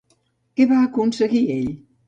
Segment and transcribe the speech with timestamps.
[0.59, 1.73] Què va aconseguir ell?